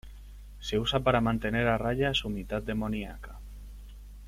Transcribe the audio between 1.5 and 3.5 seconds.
a raya a su mitad demoníaca.